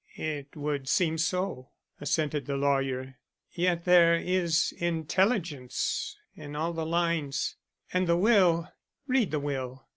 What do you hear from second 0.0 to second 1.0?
"It would